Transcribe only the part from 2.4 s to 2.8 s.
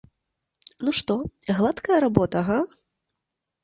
га?